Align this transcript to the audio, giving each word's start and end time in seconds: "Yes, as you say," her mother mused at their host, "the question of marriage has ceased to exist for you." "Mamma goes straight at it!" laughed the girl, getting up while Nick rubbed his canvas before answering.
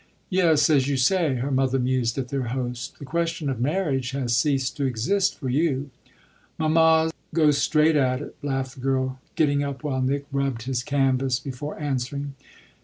"Yes, 0.31 0.67
as 0.67 0.87
you 0.87 0.97
say," 0.97 1.35
her 1.35 1.51
mother 1.51 1.77
mused 1.77 2.17
at 2.17 2.29
their 2.29 2.47
host, 2.57 2.97
"the 2.97 3.05
question 3.05 3.51
of 3.51 3.59
marriage 3.61 4.13
has 4.13 4.35
ceased 4.35 4.75
to 4.77 4.85
exist 4.85 5.37
for 5.37 5.47
you." 5.47 5.91
"Mamma 6.57 7.11
goes 7.35 7.59
straight 7.59 7.95
at 7.95 8.19
it!" 8.19 8.35
laughed 8.41 8.73
the 8.73 8.81
girl, 8.81 9.19
getting 9.35 9.63
up 9.63 9.83
while 9.83 10.01
Nick 10.01 10.25
rubbed 10.31 10.63
his 10.63 10.81
canvas 10.81 11.39
before 11.39 11.79
answering. 11.79 12.33